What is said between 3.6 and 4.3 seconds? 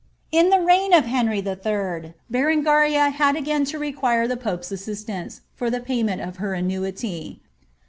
to require